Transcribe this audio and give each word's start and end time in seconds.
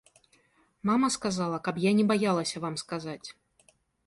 Мама 0.89 1.09
сказала, 1.17 1.59
каб 1.69 1.75
я 1.83 1.91
не 2.01 2.05
баялася 2.13 2.57
вам 2.65 2.75
сказаць. 2.85 3.23